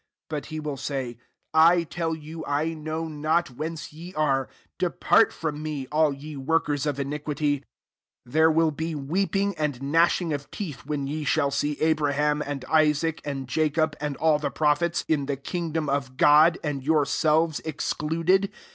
27 0.29 0.29
But 0.29 0.49
fc« 0.49 0.63
will 0.65 0.77
say, 0.77 1.17
* 1.37 1.53
I 1.77 1.83
tell 1.83 2.15
you, 2.15 2.43
I 2.47 2.73
know 2.73 3.05
bftt 3.05 3.51
whence 3.55 3.93
ye 3.93 4.15
are; 4.15 4.49
depart 4.79 5.31
from 5.31 5.61
Bie, 5.63 5.85
all 5.91 6.11
ye 6.11 6.35
workers 6.35 6.87
of 6.87 6.99
iniquity/ 6.99 7.59
28«' 7.59 7.65
There 8.33 8.49
will 8.49 8.71
be 8.71 8.95
weeping 8.95 9.53
and 9.59 9.79
gnashing 9.79 10.33
of 10.33 10.49
teeth, 10.49 10.87
when 10.87 11.05
ye 11.05 11.23
shall 11.23 11.51
see 11.51 11.79
Abraham, 11.79 12.41
and 12.43 12.65
Isaac, 12.65 13.21
and 13.23 13.47
Jacob, 13.47 13.95
and 14.01 14.17
all 14.17 14.39
the 14.39 14.49
prophets, 14.49 15.05
in 15.07 15.27
the 15.27 15.37
kingdom 15.37 15.87
of 15.87 16.17
God, 16.17 16.57
and 16.63 16.83
yourselves 16.83 17.59
excluded. 17.59 18.49